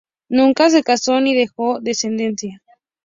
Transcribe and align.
Nunca 0.29 0.71
se 0.71 0.81
casó 0.81 1.21
ni 1.21 1.35
dejó 1.35 1.79
descendencia. 1.79 2.63